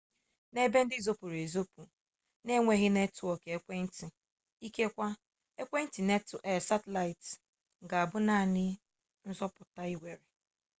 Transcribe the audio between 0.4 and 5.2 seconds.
n'ebe ndị zopuru ezopu n'enweghị netwọk ekwentị ikekwe